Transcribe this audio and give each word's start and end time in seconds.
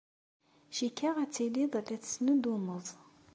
Cikkeɣ 0.75 1.15
ad 1.23 1.31
tilid 1.35 1.71
la 1.75 1.81
tettnuddumed. 1.89 2.85